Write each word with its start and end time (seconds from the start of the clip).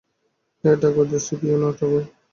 হে 0.63 0.71
ঠাকুর, 0.81 1.05
দৃষ্টি 1.11 1.33
দিয়ো 1.41 1.57
না 1.61 1.69
ঠাকুর! 1.71 2.03